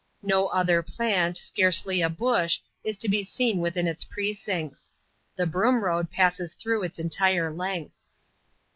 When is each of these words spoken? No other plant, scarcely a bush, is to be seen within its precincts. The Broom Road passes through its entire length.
No 0.23 0.47
other 0.47 0.81
plant, 0.81 1.37
scarcely 1.37 2.01
a 2.01 2.09
bush, 2.09 2.59
is 2.83 2.97
to 2.97 3.07
be 3.07 3.21
seen 3.21 3.59
within 3.59 3.85
its 3.85 4.03
precincts. 4.03 4.89
The 5.35 5.45
Broom 5.45 5.83
Road 5.83 6.09
passes 6.09 6.55
through 6.55 6.81
its 6.81 6.97
entire 6.97 7.53
length. 7.53 8.07